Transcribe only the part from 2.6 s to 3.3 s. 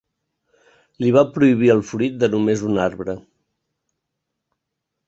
un arbre.